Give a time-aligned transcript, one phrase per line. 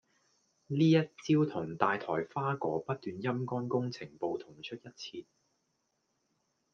[0.65, 5.25] 呢一招同大台花哥不斷陰乾工程部同出一轍